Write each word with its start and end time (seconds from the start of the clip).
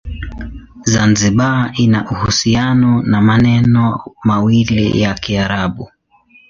Zanzibar 0.85 1.71
ina 1.77 2.05
uhusiano 2.11 3.01
na 3.03 3.21
maneno 3.21 3.99
mawili 4.23 5.01
ya 5.01 5.13
Kiarabu. 5.13 5.89